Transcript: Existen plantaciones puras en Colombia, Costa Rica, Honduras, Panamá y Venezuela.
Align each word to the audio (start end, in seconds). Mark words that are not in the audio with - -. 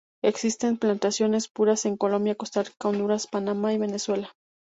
Existen 0.23 0.77
plantaciones 0.79 1.47
puras 1.47 1.85
en 1.85 1.95
Colombia, 1.95 2.33
Costa 2.33 2.63
Rica, 2.63 2.87
Honduras, 2.89 3.27
Panamá 3.27 3.71
y 3.73 3.77
Venezuela. 3.77 4.31